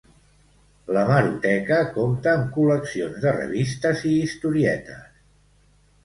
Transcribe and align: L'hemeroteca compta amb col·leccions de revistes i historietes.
L'hemeroteca 0.95 1.75
compta 1.97 2.31
amb 2.31 2.47
col·leccions 2.55 3.19
de 3.25 3.33
revistes 3.35 4.01
i 4.13 4.15
historietes. 4.23 5.05